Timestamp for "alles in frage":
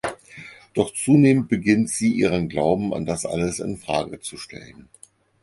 3.23-4.19